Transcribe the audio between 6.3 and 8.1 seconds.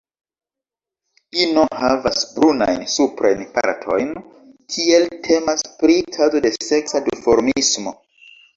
de seksa duformismo.